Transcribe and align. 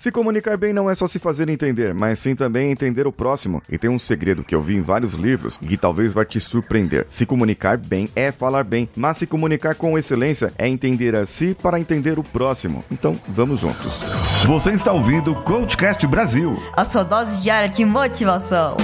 Se 0.00 0.10
comunicar 0.10 0.56
bem 0.56 0.72
não 0.72 0.88
é 0.88 0.94
só 0.94 1.06
se 1.06 1.18
fazer 1.18 1.46
entender, 1.50 1.92
mas 1.92 2.18
sim 2.18 2.34
também 2.34 2.70
entender 2.70 3.06
o 3.06 3.12
próximo. 3.12 3.62
E 3.68 3.76
tem 3.76 3.90
um 3.90 3.98
segredo 3.98 4.42
que 4.42 4.54
eu 4.54 4.62
vi 4.62 4.74
em 4.74 4.80
vários 4.80 5.12
livros 5.12 5.58
e 5.60 5.66
que 5.66 5.76
talvez 5.76 6.14
vai 6.14 6.24
te 6.24 6.40
surpreender. 6.40 7.06
Se 7.10 7.26
comunicar 7.26 7.76
bem 7.76 8.08
é 8.16 8.32
falar 8.32 8.64
bem, 8.64 8.88
mas 8.96 9.18
se 9.18 9.26
comunicar 9.26 9.74
com 9.74 9.98
excelência 9.98 10.54
é 10.56 10.66
entender 10.66 11.14
a 11.14 11.26
si 11.26 11.54
para 11.62 11.78
entender 11.78 12.18
o 12.18 12.24
próximo. 12.24 12.82
Então, 12.90 13.14
vamos 13.28 13.60
juntos. 13.60 13.92
Você 14.46 14.70
está 14.70 14.90
ouvindo 14.90 15.32
o 15.32 15.42
Coachcast 15.42 16.06
Brasil. 16.06 16.56
A 16.72 16.86
sua 16.86 17.02
dose 17.02 17.42
diária 17.42 17.68
de 17.68 17.84
motivação. 17.84 18.78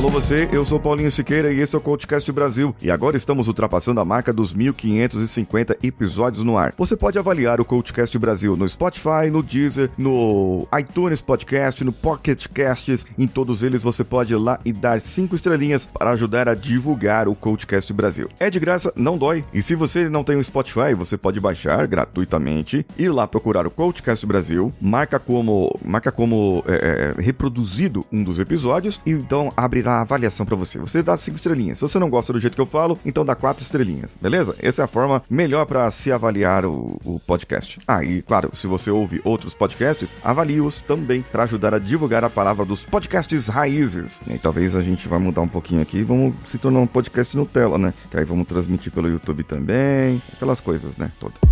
Alô 0.00 0.08
você, 0.08 0.48
eu 0.50 0.64
sou 0.64 0.80
Paulinho 0.80 1.10
Siqueira 1.10 1.52
e 1.52 1.60
esse 1.60 1.74
é 1.74 1.78
o 1.78 1.80
Coachcast 1.80 2.32
Brasil. 2.32 2.74
E 2.80 2.90
agora 2.90 3.18
estamos 3.18 3.48
ultrapassando 3.48 4.00
a 4.00 4.04
marca 4.04 4.32
dos 4.32 4.54
1550 4.54 5.76
episódios 5.82 6.42
no 6.42 6.56
ar. 6.56 6.72
Você 6.78 6.96
pode 6.96 7.18
avaliar 7.18 7.60
o 7.60 7.66
Coachcast 7.66 8.18
Brasil 8.18 8.56
no 8.56 8.66
Spotify, 8.66 9.28
no 9.30 9.42
Deezer, 9.42 9.90
no 9.98 10.66
iTunes 10.80 11.20
Podcast, 11.20 11.84
no 11.84 11.92
Pocket 11.92 12.46
Casts. 12.48 13.04
Em 13.18 13.26
todos 13.26 13.62
eles 13.62 13.82
você 13.82 14.02
pode 14.02 14.32
ir 14.32 14.36
lá 14.36 14.58
e 14.64 14.72
dar 14.72 15.02
cinco 15.02 15.34
estrelinhas 15.34 15.84
para 15.84 16.12
ajudar 16.12 16.48
a 16.48 16.54
divulgar 16.54 17.28
o 17.28 17.34
Coachcast 17.34 17.92
Brasil. 17.92 18.26
É 18.40 18.48
de 18.48 18.58
graça, 18.58 18.90
não 18.96 19.18
dói. 19.18 19.44
E 19.52 19.60
se 19.60 19.74
você 19.74 20.08
não 20.08 20.24
tem 20.24 20.36
o 20.36 20.42
Spotify, 20.42 20.94
você 20.96 21.18
pode 21.18 21.38
baixar 21.38 21.86
gratuitamente, 21.86 22.86
ir 22.96 23.10
lá 23.10 23.28
procurar 23.28 23.66
o 23.66 23.70
Coachcast 23.70 24.24
Brasil, 24.24 24.72
marca 24.80 25.18
como, 25.18 25.78
marca 25.84 26.10
como 26.10 26.64
é, 26.66 27.14
é, 27.18 27.20
reproduzido 27.20 28.02
um 28.10 28.24
dos 28.24 28.38
episódios 28.38 28.98
e 29.04 29.10
então 29.10 29.50
abrirá 29.54 29.89
a 29.90 30.00
avaliação 30.02 30.46
para 30.46 30.56
você. 30.56 30.78
Você 30.78 31.02
dá 31.02 31.16
cinco 31.16 31.36
estrelinhas. 31.36 31.78
Se 31.78 31.82
você 31.82 31.98
não 31.98 32.10
gosta 32.10 32.32
do 32.32 32.38
jeito 32.38 32.54
que 32.54 32.60
eu 32.60 32.66
falo, 32.66 32.98
então 33.04 33.24
dá 33.24 33.34
quatro 33.34 33.62
estrelinhas, 33.62 34.10
beleza? 34.20 34.54
Essa 34.58 34.82
é 34.82 34.84
a 34.84 34.88
forma 34.88 35.22
melhor 35.28 35.66
para 35.66 35.90
se 35.90 36.12
avaliar 36.12 36.64
o, 36.64 36.98
o, 37.04 37.20
podcast. 37.26 37.78
Ah, 37.86 38.02
e 38.04 38.22
claro, 38.22 38.50
se 38.54 38.66
você 38.66 38.90
ouve 38.90 39.20
outros 39.24 39.54
podcasts, 39.54 40.16
avalie-os 40.22 40.80
também 40.80 41.22
para 41.22 41.44
ajudar 41.44 41.74
a 41.74 41.78
divulgar 41.78 42.24
a 42.24 42.30
palavra 42.30 42.64
dos 42.64 42.84
podcasts 42.84 43.46
raízes. 43.46 44.20
E 44.26 44.32
aí, 44.32 44.38
talvez 44.38 44.74
a 44.74 44.82
gente 44.82 45.08
vai 45.08 45.18
mudar 45.18 45.40
um 45.40 45.48
pouquinho 45.48 45.82
aqui, 45.82 46.02
vamos 46.02 46.34
se 46.46 46.58
tornar 46.58 46.80
um 46.80 46.86
podcast 46.86 47.36
Nutella, 47.36 47.78
né? 47.78 47.94
Que 48.10 48.18
aí 48.18 48.24
vamos 48.24 48.46
transmitir 48.46 48.92
pelo 48.92 49.08
YouTube 49.08 49.44
também, 49.44 50.20
aquelas 50.32 50.60
coisas, 50.60 50.96
né? 50.96 51.10
Todas. 51.18 51.49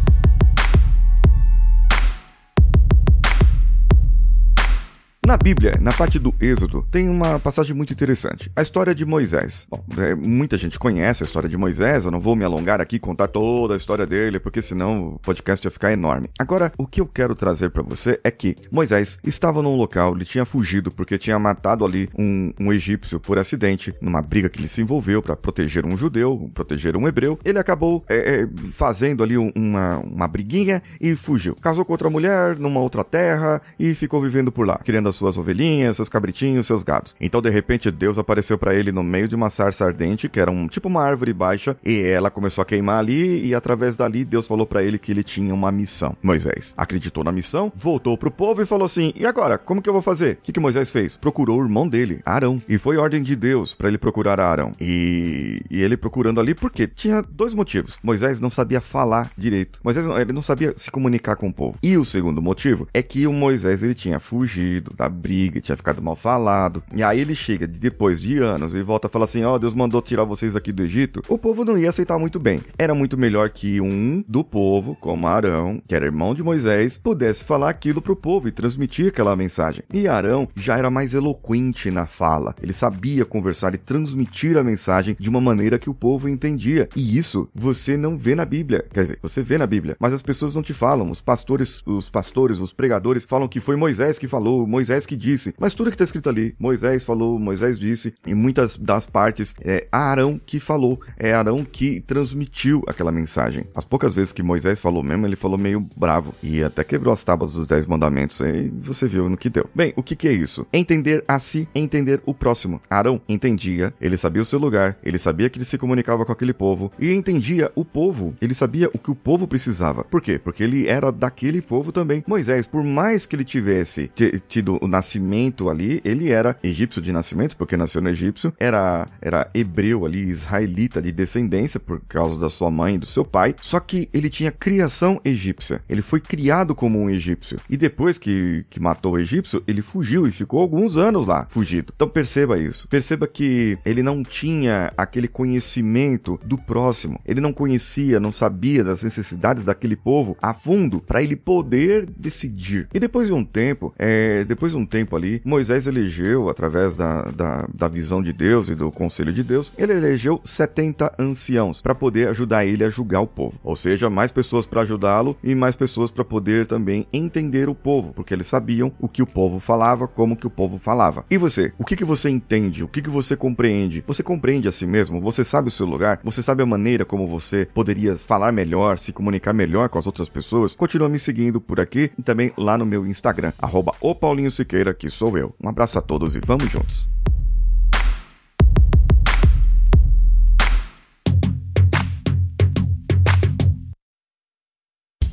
Na 5.28 5.36
Bíblia, 5.36 5.74
na 5.78 5.92
parte 5.92 6.18
do 6.18 6.34
Êxodo, 6.40 6.86
tem 6.90 7.06
uma 7.06 7.38
passagem 7.38 7.76
muito 7.76 7.92
interessante. 7.92 8.50
A 8.56 8.62
história 8.62 8.94
de 8.94 9.04
Moisés. 9.04 9.66
Bom, 9.68 9.84
é, 9.98 10.14
muita 10.14 10.56
gente 10.56 10.78
conhece 10.78 11.22
a 11.22 11.26
história 11.26 11.46
de 11.46 11.54
Moisés, 11.54 12.06
eu 12.06 12.10
não 12.10 12.18
vou 12.18 12.34
me 12.34 12.46
alongar 12.46 12.80
aqui 12.80 12.98
contar 12.98 13.28
toda 13.28 13.74
a 13.74 13.76
história 13.76 14.06
dele, 14.06 14.40
porque 14.40 14.62
senão 14.62 15.16
o 15.16 15.18
podcast 15.18 15.66
ia 15.66 15.70
ficar 15.70 15.92
enorme. 15.92 16.30
Agora, 16.38 16.72
o 16.78 16.86
que 16.86 17.02
eu 17.02 17.06
quero 17.06 17.34
trazer 17.34 17.68
para 17.68 17.82
você 17.82 18.18
é 18.24 18.30
que 18.30 18.56
Moisés 18.72 19.18
estava 19.22 19.60
num 19.60 19.76
local, 19.76 20.14
ele 20.14 20.24
tinha 20.24 20.46
fugido 20.46 20.90
porque 20.90 21.18
tinha 21.18 21.38
matado 21.38 21.84
ali 21.84 22.08
um, 22.18 22.50
um 22.58 22.72
egípcio 22.72 23.20
por 23.20 23.38
acidente, 23.38 23.94
numa 24.00 24.22
briga 24.22 24.48
que 24.48 24.58
ele 24.58 24.66
se 24.66 24.80
envolveu 24.80 25.20
para 25.20 25.36
proteger 25.36 25.84
um 25.84 25.94
judeu, 25.94 26.50
proteger 26.54 26.96
um 26.96 27.06
hebreu. 27.06 27.38
Ele 27.44 27.58
acabou 27.58 28.02
é, 28.08 28.16
é, 28.16 28.48
fazendo 28.72 29.22
ali 29.22 29.36
uma, 29.36 29.98
uma 29.98 30.26
briguinha 30.26 30.82
e 30.98 31.14
fugiu. 31.14 31.54
Casou 31.56 31.84
com 31.84 31.92
outra 31.92 32.08
mulher 32.08 32.56
numa 32.56 32.80
outra 32.80 33.04
terra 33.04 33.60
e 33.78 33.92
ficou 33.92 34.22
vivendo 34.22 34.50
por 34.50 34.66
lá, 34.66 34.78
criando 34.78 35.10
a 35.10 35.17
suas 35.18 35.36
ovelhinhas, 35.36 35.96
seus 35.96 36.08
cabritinhos, 36.08 36.66
seus 36.66 36.82
gados. 36.82 37.14
Então, 37.20 37.42
de 37.42 37.50
repente, 37.50 37.90
Deus 37.90 38.18
apareceu 38.18 38.56
para 38.56 38.74
ele 38.74 38.92
no 38.92 39.02
meio 39.02 39.28
de 39.28 39.34
uma 39.34 39.50
sarça 39.50 39.84
ardente, 39.84 40.28
que 40.28 40.40
era 40.40 40.50
um 40.50 40.66
tipo 40.68 40.88
uma 40.88 41.02
árvore 41.02 41.32
baixa, 41.32 41.76
e 41.84 42.00
ela 42.00 42.30
começou 42.30 42.62
a 42.62 42.64
queimar 42.64 42.98
ali, 42.98 43.46
e 43.46 43.54
através 43.54 43.96
dali 43.96 44.24
Deus 44.24 44.46
falou 44.46 44.66
para 44.66 44.82
ele 44.82 44.98
que 44.98 45.12
ele 45.12 45.22
tinha 45.22 45.52
uma 45.52 45.70
missão. 45.70 46.16
Moisés 46.22 46.74
acreditou 46.76 47.22
na 47.22 47.32
missão, 47.32 47.72
voltou 47.76 48.16
pro 48.16 48.30
povo 48.30 48.62
e 48.62 48.66
falou 48.66 48.86
assim: 48.86 49.12
"E 49.14 49.26
agora, 49.26 49.58
como 49.58 49.82
que 49.82 49.88
eu 49.88 49.92
vou 49.92 50.02
fazer?" 50.02 50.34
O 50.34 50.36
que, 50.42 50.52
que 50.52 50.60
Moisés 50.60 50.90
fez? 50.90 51.16
Procurou 51.16 51.60
o 51.60 51.64
irmão 51.64 51.88
dele, 51.88 52.20
Arão, 52.24 52.60
e 52.68 52.78
foi 52.78 52.96
ordem 52.96 53.22
de 53.22 53.34
Deus 53.34 53.74
para 53.74 53.88
ele 53.88 53.98
procurar 53.98 54.40
Arão. 54.40 54.72
E, 54.80 55.62
e 55.70 55.82
ele 55.82 55.96
procurando 55.96 56.40
ali 56.40 56.54
porque 56.54 56.86
tinha 56.86 57.22
dois 57.22 57.54
motivos. 57.54 57.98
Moisés 58.02 58.40
não 58.40 58.50
sabia 58.50 58.80
falar 58.80 59.30
direito. 59.36 59.80
Moisés 59.82 60.06
ele 60.06 60.32
não 60.32 60.42
sabia 60.42 60.74
se 60.76 60.90
comunicar 60.90 61.36
com 61.36 61.48
o 61.48 61.52
povo. 61.52 61.78
E 61.82 61.96
o 61.96 62.04
segundo 62.04 62.40
motivo 62.40 62.88
é 62.94 63.02
que 63.02 63.26
o 63.26 63.32
Moisés 63.32 63.82
ele 63.82 63.94
tinha 63.94 64.20
fugido 64.20 64.92
da 64.96 65.07
briga, 65.08 65.60
tinha 65.60 65.76
ficado 65.76 66.02
mal 66.02 66.16
falado. 66.16 66.82
E 66.94 67.02
aí 67.02 67.20
ele 67.20 67.34
chega 67.34 67.66
depois 67.66 68.20
de 68.20 68.38
anos 68.38 68.74
e 68.74 68.82
volta 68.82 69.06
a 69.06 69.10
falar 69.10 69.24
assim: 69.24 69.44
Ó, 69.44 69.54
oh, 69.54 69.58
Deus 69.58 69.74
mandou 69.74 70.02
tirar 70.02 70.24
vocês 70.24 70.56
aqui 70.56 70.72
do 70.72 70.82
Egito. 70.82 71.22
O 71.28 71.38
povo 71.38 71.64
não 71.64 71.78
ia 71.78 71.90
aceitar 71.90 72.18
muito 72.18 72.38
bem. 72.38 72.60
Era 72.78 72.94
muito 72.94 73.16
melhor 73.16 73.50
que 73.50 73.80
um 73.80 74.24
do 74.26 74.44
povo, 74.44 74.96
como 75.00 75.26
Arão, 75.26 75.82
que 75.86 75.94
era 75.94 76.06
irmão 76.06 76.34
de 76.34 76.42
Moisés, 76.42 76.98
pudesse 76.98 77.44
falar 77.44 77.70
aquilo 77.70 78.02
pro 78.02 78.16
povo 78.16 78.48
e 78.48 78.52
transmitir 78.52 79.08
aquela 79.08 79.36
mensagem. 79.36 79.82
E 79.92 80.08
Arão 80.08 80.48
já 80.56 80.76
era 80.76 80.90
mais 80.90 81.14
eloquente 81.14 81.90
na 81.90 82.06
fala. 82.06 82.54
Ele 82.62 82.72
sabia 82.72 83.24
conversar 83.24 83.74
e 83.74 83.78
transmitir 83.78 84.56
a 84.56 84.64
mensagem 84.64 85.16
de 85.18 85.28
uma 85.28 85.40
maneira 85.40 85.78
que 85.78 85.90
o 85.90 85.94
povo 85.94 86.28
entendia. 86.28 86.88
E 86.96 87.16
isso 87.16 87.48
você 87.54 87.96
não 87.96 88.16
vê 88.16 88.34
na 88.34 88.44
Bíblia. 88.44 88.84
Quer 88.92 89.02
dizer, 89.02 89.18
você 89.22 89.42
vê 89.42 89.58
na 89.58 89.66
Bíblia, 89.66 89.96
mas 89.98 90.12
as 90.12 90.22
pessoas 90.22 90.54
não 90.54 90.62
te 90.62 90.72
falam. 90.72 91.10
Os 91.10 91.20
pastores, 91.20 91.82
os 91.86 92.08
pastores, 92.08 92.58
os 92.58 92.72
pregadores 92.72 93.24
falam 93.24 93.48
que 93.48 93.60
foi 93.60 93.76
Moisés 93.76 94.18
que 94.18 94.28
falou, 94.28 94.66
Moisés 94.66 94.97
que 95.06 95.16
disse. 95.16 95.54
Mas 95.58 95.74
tudo 95.74 95.90
que 95.90 95.94
está 95.94 96.04
escrito 96.04 96.28
ali, 96.28 96.54
Moisés 96.58 97.04
falou, 97.04 97.38
Moisés 97.38 97.78
disse, 97.78 98.14
e 98.26 98.34
muitas 98.34 98.76
das 98.76 99.06
partes 99.06 99.54
é 99.60 99.86
Arão 99.90 100.40
que 100.44 100.60
falou, 100.60 101.00
é 101.16 101.32
Arão 101.32 101.64
que 101.64 102.00
transmitiu 102.00 102.82
aquela 102.86 103.12
mensagem. 103.12 103.64
As 103.74 103.84
poucas 103.84 104.14
vezes 104.14 104.32
que 104.32 104.42
Moisés 104.42 104.80
falou 104.80 105.02
mesmo, 105.02 105.26
ele 105.26 105.36
falou 105.36 105.58
meio 105.58 105.80
bravo 105.96 106.34
e 106.42 106.62
até 106.62 106.84
quebrou 106.84 107.12
as 107.12 107.24
tábuas 107.24 107.52
dos 107.52 107.66
dez 107.66 107.86
mandamentos. 107.86 108.40
Aí 108.40 108.70
você 108.82 109.06
viu 109.06 109.28
no 109.28 109.36
que 109.36 109.50
deu. 109.50 109.68
Bem, 109.74 109.92
o 109.96 110.02
que, 110.02 110.16
que 110.16 110.28
é 110.28 110.32
isso? 110.32 110.66
Entender 110.72 111.24
a 111.26 111.38
si, 111.38 111.68
entender 111.74 112.20
o 112.24 112.34
próximo. 112.34 112.80
Arão 112.88 113.20
entendia, 113.28 113.92
ele 114.00 114.16
sabia 114.16 114.42
o 114.42 114.44
seu 114.44 114.58
lugar, 114.58 114.96
ele 115.02 115.18
sabia 115.18 115.48
que 115.48 115.58
ele 115.58 115.64
se 115.64 115.78
comunicava 115.78 116.24
com 116.24 116.32
aquele 116.32 116.52
povo 116.52 116.92
e 116.98 117.12
entendia 117.12 117.70
o 117.74 117.84
povo. 117.84 118.34
Ele 118.40 118.54
sabia 118.54 118.88
o 118.92 118.98
que 118.98 119.10
o 119.10 119.14
povo 119.14 119.46
precisava. 119.46 120.04
Por 120.04 120.20
quê? 120.20 120.38
Porque 120.38 120.62
ele 120.62 120.86
era 120.86 121.10
daquele 121.10 121.60
povo 121.60 121.92
também. 121.92 122.24
Moisés, 122.26 122.66
por 122.66 122.82
mais 122.84 123.26
que 123.26 123.36
ele 123.36 123.44
tivesse 123.44 124.10
tido 124.48 124.78
nascimento 124.88 125.68
ali, 125.68 126.00
ele 126.04 126.30
era 126.30 126.56
egípcio 126.62 127.00
de 127.00 127.12
nascimento, 127.12 127.56
porque 127.56 127.76
nasceu 127.76 128.00
no 128.00 128.08
egípcio, 128.08 128.52
era, 128.58 129.06
era 129.20 129.50
hebreu 129.54 130.04
ali, 130.04 130.20
israelita 130.20 131.00
de 131.00 131.12
descendência 131.12 131.78
por 131.78 132.00
causa 132.08 132.38
da 132.38 132.48
sua 132.48 132.70
mãe 132.70 132.94
e 132.94 132.98
do 132.98 133.06
seu 133.06 133.24
pai, 133.24 133.54
só 133.60 133.78
que 133.80 134.08
ele 134.12 134.30
tinha 134.30 134.50
criação 134.50 135.20
egípcia. 135.24 135.82
Ele 135.88 136.02
foi 136.02 136.20
criado 136.20 136.74
como 136.74 136.98
um 136.98 137.10
egípcio. 137.10 137.58
E 137.68 137.76
depois 137.76 138.18
que, 138.18 138.64
que 138.70 138.80
matou 138.80 139.12
o 139.12 139.18
egípcio, 139.18 139.62
ele 139.66 139.82
fugiu 139.82 140.26
e 140.26 140.32
ficou 140.32 140.60
alguns 140.60 140.96
anos 140.96 141.26
lá, 141.26 141.46
fugido. 141.50 141.92
Então 141.94 142.08
perceba 142.08 142.58
isso. 142.58 142.88
Perceba 142.88 143.26
que 143.26 143.78
ele 143.84 144.02
não 144.02 144.22
tinha 144.22 144.92
aquele 144.96 145.28
conhecimento 145.28 146.38
do 146.44 146.56
próximo. 146.56 147.20
Ele 147.24 147.40
não 147.40 147.52
conhecia, 147.52 148.20
não 148.20 148.32
sabia 148.32 148.82
das 148.84 149.02
necessidades 149.02 149.64
daquele 149.64 149.96
povo 149.96 150.36
a 150.40 150.54
fundo 150.54 151.00
para 151.00 151.22
ele 151.22 151.36
poder 151.36 152.08
decidir. 152.16 152.88
E 152.92 153.00
depois 153.00 153.26
de 153.26 153.32
um 153.32 153.44
tempo, 153.44 153.94
é, 153.98 154.44
depois 154.68 154.72
de 154.72 154.78
um 154.78 154.86
tempo 154.86 155.16
ali, 155.16 155.40
Moisés 155.44 155.86
elegeu, 155.86 156.48
através 156.48 156.96
da, 156.96 157.22
da, 157.22 157.68
da 157.72 157.88
visão 157.88 158.22
de 158.22 158.32
Deus 158.32 158.68
e 158.68 158.74
do 158.74 158.90
conselho 158.90 159.32
de 159.32 159.42
Deus, 159.42 159.72
ele 159.78 159.92
elegeu 159.92 160.40
70 160.44 161.14
anciãos 161.18 161.80
para 161.80 161.94
poder 161.94 162.28
ajudar 162.28 162.66
ele 162.66 162.84
a 162.84 162.90
julgar 162.90 163.20
o 163.20 163.26
povo. 163.26 163.58
Ou 163.62 163.74
seja, 163.74 164.10
mais 164.10 164.30
pessoas 164.30 164.66
para 164.66 164.82
ajudá-lo 164.82 165.36
e 165.42 165.54
mais 165.54 165.74
pessoas 165.74 166.10
para 166.10 166.24
poder 166.24 166.66
também 166.66 167.06
entender 167.12 167.68
o 167.68 167.74
povo, 167.74 168.12
porque 168.12 168.34
eles 168.34 168.46
sabiam 168.46 168.92
o 168.98 169.08
que 169.08 169.22
o 169.22 169.26
povo 169.26 169.58
falava, 169.58 170.06
como 170.06 170.36
que 170.36 170.46
o 170.46 170.50
povo 170.50 170.78
falava. 170.78 171.24
E 171.30 171.38
você? 171.38 171.72
O 171.78 171.84
que, 171.84 171.96
que 171.96 172.04
você 172.04 172.28
entende? 172.28 172.84
O 172.84 172.88
que, 172.88 173.00
que 173.00 173.10
você 173.10 173.36
compreende? 173.36 174.04
Você 174.06 174.22
compreende 174.22 174.68
a 174.68 174.72
si 174.72 174.86
mesmo? 174.86 175.20
Você 175.20 175.44
sabe 175.44 175.68
o 175.68 175.70
seu 175.72 175.86
lugar? 175.86 176.20
Você 176.24 176.42
sabe 176.42 176.62
a 176.62 176.66
maneira 176.66 177.04
como 177.04 177.26
você 177.26 177.66
poderia 177.72 178.16
falar 178.16 178.52
melhor, 178.52 178.98
se 178.98 179.12
comunicar 179.12 179.52
melhor 179.52 179.88
com 179.88 179.98
as 179.98 180.06
outras 180.06 180.28
pessoas? 180.28 180.74
Continua 180.74 181.08
me 181.08 181.18
seguindo 181.18 181.60
por 181.60 181.80
aqui 181.80 182.10
e 182.18 182.22
também 182.22 182.52
lá 182.56 182.76
no 182.76 182.84
meu 182.84 183.06
Instagram, 183.06 183.52
arroba 183.58 183.92
o 184.00 184.14
Paulinho 184.14 184.50
Siqueira, 184.58 184.92
que 184.92 185.08
sou 185.08 185.38
eu. 185.38 185.54
Um 185.62 185.68
abraço 185.68 185.98
a 185.98 186.02
todos 186.02 186.34
e 186.34 186.40
vamos 186.44 186.68
juntos. 186.68 187.08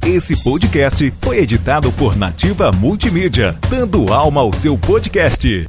Esse 0.06 0.42
podcast 0.44 1.10
foi 1.20 1.40
editado 1.40 1.92
por 1.94 2.16
Nativa 2.16 2.72
Multimídia, 2.72 3.58
dando 3.68 4.14
alma 4.14 4.42
ao 4.42 4.54
seu 4.54 4.78
podcast. 4.78 5.68